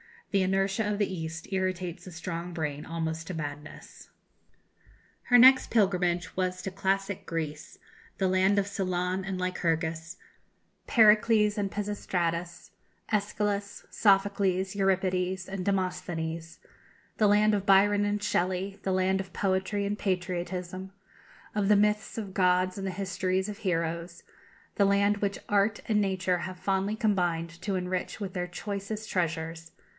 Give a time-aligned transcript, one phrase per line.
[0.31, 4.09] The inertia of the East irritates a strong brain almost to madness.
[5.23, 7.77] Her next pilgrimage was to classic Greece,
[8.17, 10.17] the land of Solon and Lycurgus,
[10.87, 12.71] Pericles and Pisistratus,
[13.11, 16.59] Æschylus, Sophocles, Euripides, and Demosthenes
[17.17, 20.93] the land of Byron and Shelley the land of poetry and patriotism,
[21.53, 24.23] of the myths of gods and the histories of heroes
[24.75, 29.73] the land which Art and Nature have fondly combined to enrich with their choicest treasures.